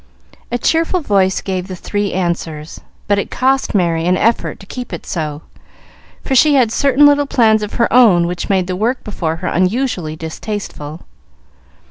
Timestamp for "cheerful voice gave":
0.57-1.67